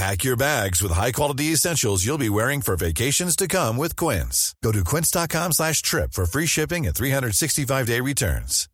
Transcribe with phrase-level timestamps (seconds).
[0.00, 4.54] Pack your bags with high-quality essentials you'll be wearing for vacations to come with Quince.
[4.62, 8.66] Go to quince.com slash trip for free shipping and 365-day returns.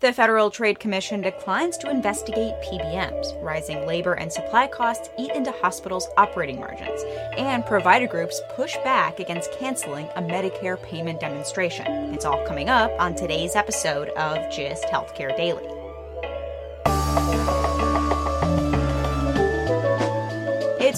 [0.00, 3.42] The Federal Trade Commission declines to investigate PBMs.
[3.42, 7.02] Rising labor and supply costs eat into hospitals' operating margins,
[7.36, 11.86] and provider groups push back against canceling a Medicare payment demonstration.
[12.14, 15.75] It's all coming up on today's episode of GIST Healthcare Daily.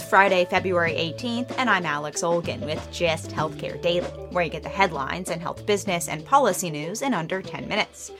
[0.08, 4.68] Friday, February 18th, and I'm Alex Olgin with GIST Healthcare Daily, where you get the
[4.70, 8.10] headlines and health business and policy news in under 10 minutes.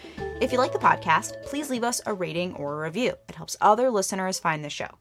[0.43, 3.15] If you like the podcast, please leave us a rating or a review.
[3.31, 4.99] It helps other listeners find the show.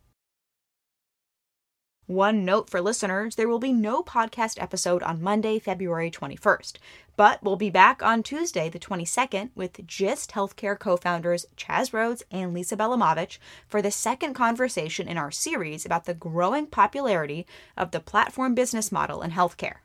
[2.08, 6.78] One note for listeners there will be no podcast episode on Monday, February 21st,
[7.18, 12.24] but we'll be back on Tuesday, the 22nd, with GIST Healthcare co founders Chas Roades
[12.32, 17.92] and Lisa Bielamowicz for the second conversation in our series about the growing popularity of
[17.92, 19.80] the platform business model in healthcare.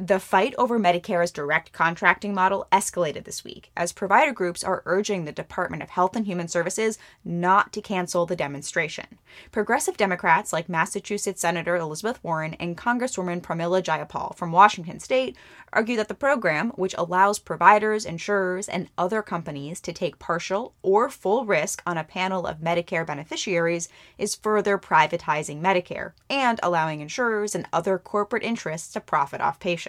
[0.00, 5.24] The fight over Medicare's direct contracting model escalated this week as provider groups are urging
[5.24, 9.18] the Department of Health and Human Services not to cancel the demonstration.
[9.50, 15.36] Progressive Democrats like Massachusetts Senator Elizabeth Warren and Congresswoman Pramila Jayapal from Washington state
[15.72, 21.10] argue that the program, which allows providers, insurers, and other companies to take partial or
[21.10, 27.56] full risk on a panel of Medicare beneficiaries, is further privatizing Medicare and allowing insurers
[27.56, 29.87] and other corporate interests to profit off patients.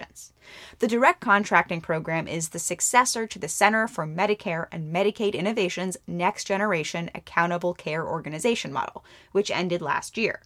[0.78, 5.96] The Direct Contracting Program is the successor to the Center for Medicare and Medicaid Innovation's
[6.06, 10.40] Next Generation Accountable Care Organization model, which ended last year.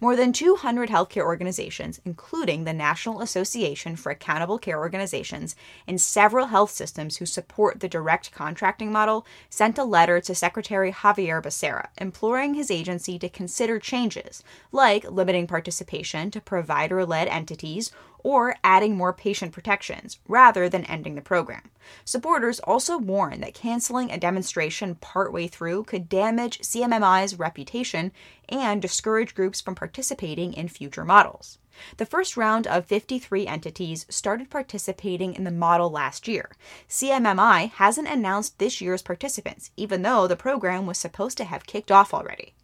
[0.00, 6.46] More than 200 healthcare organizations, including the National Association for Accountable Care Organizations and several
[6.46, 11.88] health systems who support the direct contracting model, sent a letter to Secretary Xavier Becerra
[11.98, 18.96] imploring his agency to consider changes, like limiting participation to provider led entities or adding
[18.96, 21.70] more patient protections rather than ending the program.
[22.04, 28.12] Supporters also warn that canceling a demonstration partway through could damage CMMI's reputation
[28.48, 31.58] and discourage groups from participating in future models.
[31.96, 36.50] The first round of 53 entities started participating in the model last year.
[36.88, 41.90] CMMI hasn't announced this year's participants, even though the program was supposed to have kicked
[41.90, 42.54] off already.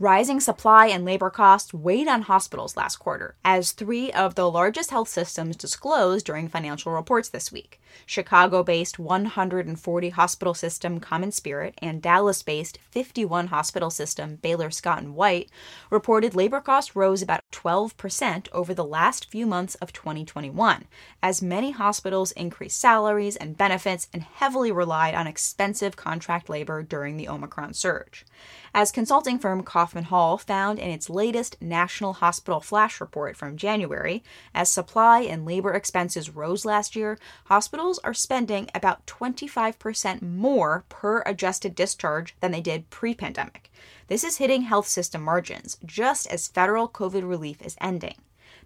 [0.00, 4.90] Rising supply and labor costs weighed on hospitals last quarter, as three of the largest
[4.90, 7.80] health systems disclosed during financial reports this week.
[8.04, 15.14] Chicago based 140 hospital system CommonSpirit and Dallas based 51 hospital system Baylor Scott and
[15.14, 15.48] White
[15.90, 20.86] reported labor costs rose about 12% over the last few months of 2021,
[21.22, 27.16] as many hospitals increased salaries and benefits and heavily relied on expensive contract labor during
[27.16, 28.26] the Omicron surge.
[28.76, 34.24] As consulting firm Kaufman Hall found in its latest National Hospital Flash Report from January,
[34.52, 41.22] as supply and labor expenses rose last year, hospitals are spending about 25% more per
[41.24, 43.70] adjusted discharge than they did pre pandemic.
[44.08, 48.16] This is hitting health system margins just as federal COVID relief is ending.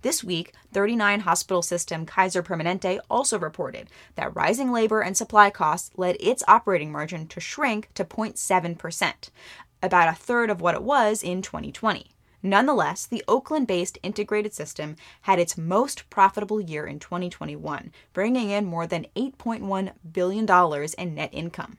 [0.02, 5.90] This week, 39 hospital system Kaiser Permanente also reported that rising labor and supply costs
[5.96, 9.30] led its operating margin to shrink to 0.7%,
[9.82, 12.10] about a third of what it was in 2020.
[12.42, 18.64] Nonetheless, the Oakland based integrated system had its most profitable year in 2021, bringing in
[18.64, 20.46] more than $8.1 billion
[20.98, 21.78] in net income.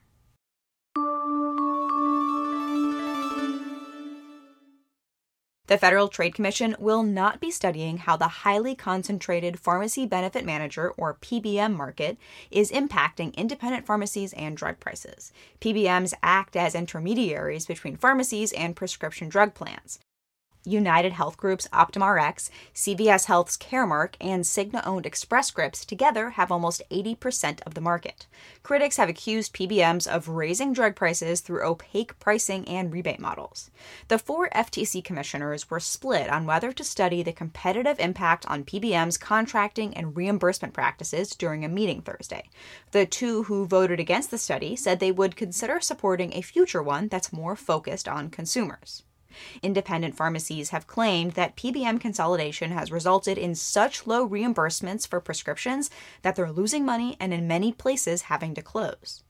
[5.69, 10.89] The Federal Trade Commission will not be studying how the highly concentrated pharmacy benefit manager,
[10.97, 12.17] or PBM, market
[12.49, 15.31] is impacting independent pharmacies and drug prices.
[15.61, 19.99] PBMs act as intermediaries between pharmacies and prescription drug plans.
[20.65, 26.81] United Health Group's OptumRx, CVS Health's Caremark, and Cigna owned Express Scripts together have almost
[26.91, 28.27] 80% of the market.
[28.61, 33.71] Critics have accused PBMs of raising drug prices through opaque pricing and rebate models.
[34.09, 39.19] The four FTC commissioners were split on whether to study the competitive impact on PBMs'
[39.19, 42.49] contracting and reimbursement practices during a meeting Thursday.
[42.91, 47.07] The two who voted against the study said they would consider supporting a future one
[47.07, 49.03] that's more focused on consumers.
[49.61, 55.89] Independent pharmacies have claimed that PBM consolidation has resulted in such low reimbursements for prescriptions
[56.21, 59.23] that they're losing money and in many places having to close.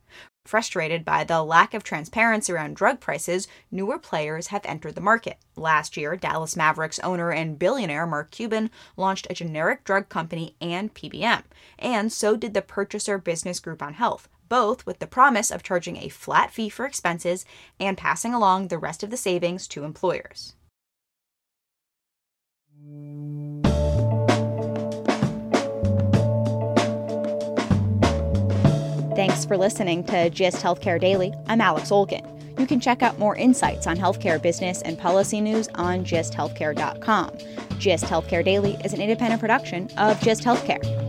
[0.46, 5.38] Frustrated by the lack of transparency around drug prices, newer players have entered the market.
[5.56, 10.92] Last year, Dallas Mavericks owner and billionaire Mark Cuban launched a generic drug company and
[10.94, 11.44] PBM,
[11.78, 15.98] and so did the Purchaser Business Group on Health, both with the promise of charging
[15.98, 17.46] a flat fee for expenses
[17.80, 20.54] and passing along the rest of the savings to employers.
[29.16, 31.34] Thanks for listening to GIST Healthcare Daily.
[31.48, 32.25] I'm Alex Olgin.
[32.57, 37.38] You can check out more insights on healthcare business and policy news on gisthealthcare.com.
[37.80, 41.09] GIST Healthcare Daily is an independent production of GIST Healthcare.